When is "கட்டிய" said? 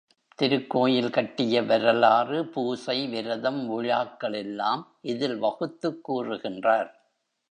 1.09-1.63